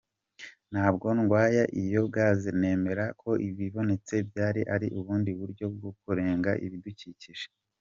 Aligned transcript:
Ntabwo 0.71 1.07
ndwanya 1.19 1.63
iyo 1.83 2.01
gaz, 2.13 2.39
nemera 2.61 3.05
ko 3.21 3.29
ibonetse 3.65 4.15
yaba 4.37 4.59
ari 4.75 4.87
ubundi 4.99 5.31
buryo 5.39 5.65
bwo 5.75 5.91
kurengera 6.01 6.59
ibidukikije. 6.67 7.45